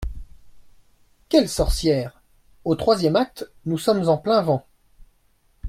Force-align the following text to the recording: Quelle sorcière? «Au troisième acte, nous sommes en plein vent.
Quelle 1.29 1.47
sorcière? 1.47 2.23
«Au 2.65 2.73
troisième 2.73 3.15
acte, 3.15 3.47
nous 3.67 3.77
sommes 3.77 4.09
en 4.09 4.17
plein 4.17 4.41
vent. 4.41 4.65